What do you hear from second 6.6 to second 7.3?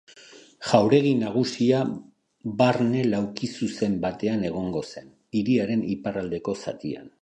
zatian.